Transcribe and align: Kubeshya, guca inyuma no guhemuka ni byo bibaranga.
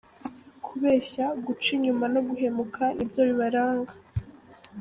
Kubeshya, 0.65 1.25
guca 1.45 1.67
inyuma 1.77 2.05
no 2.13 2.21
guhemuka 2.27 2.83
ni 2.95 3.05
byo 3.09 3.21
bibaranga. 3.29 3.91